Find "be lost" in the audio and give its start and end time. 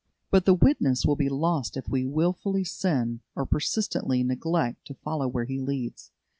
1.15-1.77